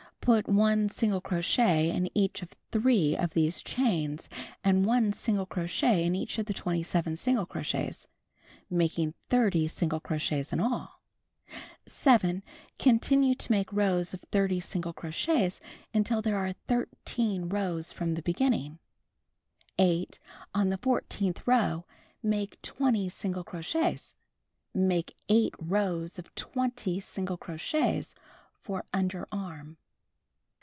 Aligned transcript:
Put 0.23 0.47
1 0.47 0.89
single 0.89 1.19
crochet 1.19 1.89
in 1.89 2.07
each 2.15 2.43
of 2.43 2.53
3 2.71 3.17
of 3.17 3.33
these 3.33 3.63
chains, 3.63 4.29
and 4.63 4.85
1 4.85 5.13
single 5.13 5.47
crochet 5.47 6.05
in 6.05 6.13
each 6.13 6.37
of 6.37 6.45
the 6.45 6.53
27 6.53 7.15
single 7.17 7.47
crochets, 7.47 8.05
making 8.69 9.15
30 9.31 9.67
single 9.67 9.99
crochets 9.99 10.53
in 10.53 10.59
all. 10.59 11.01
7. 11.87 12.43
Contiiuie 12.77 13.35
to 13.39 13.51
make 13.51 13.73
rows 13.73 14.13
of 14.13 14.21
30 14.31 14.59
single 14.59 14.93
crochets 14.93 15.59
until 15.91 16.21
there 16.21 16.37
are 16.37 16.53
13 16.67 17.49
rows 17.49 17.91
from 17.91 18.13
the 18.13 18.21
beginning. 18.21 18.77
8. 19.79 20.19
On 20.53 20.69
the 20.69 20.77
fourteenth 20.77 21.47
row, 21.47 21.83
make 22.21 22.61
20 22.61 23.09
single 23.09 23.43
crochets. 23.43 24.13
Make 24.71 25.15
8 25.29 25.55
rows 25.57 26.19
of 26.19 26.33
20 26.35 26.99
single 26.99 27.37
crochets 27.37 28.13
for 28.61 28.85
under 28.93 29.27
arm. 29.31 29.77